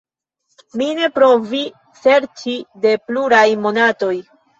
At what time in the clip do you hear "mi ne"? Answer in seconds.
0.79-1.09